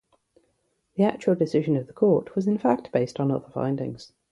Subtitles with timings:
[0.95, 4.13] The actual decision of the court was in fact based on other findings.